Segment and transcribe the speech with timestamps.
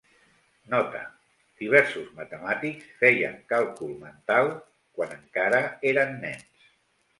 [0.73, 1.01] Nota:
[1.63, 4.51] Diversos matemàtics feien càlcul mental
[4.99, 5.63] quan encara
[5.95, 6.69] eren nens.